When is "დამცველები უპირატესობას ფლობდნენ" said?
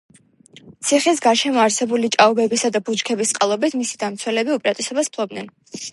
4.05-5.55